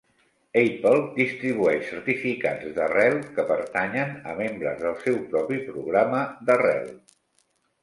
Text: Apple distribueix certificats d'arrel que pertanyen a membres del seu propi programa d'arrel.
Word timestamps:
Apple 0.59 1.01
distribueix 1.17 1.83
certificats 1.89 2.71
d'arrel 2.79 3.19
que 3.37 3.45
pertanyen 3.53 4.17
a 4.33 4.35
membres 4.41 4.83
del 4.87 4.99
seu 5.07 5.23
propi 5.37 5.63
programa 5.69 6.27
d'arrel. 6.51 6.93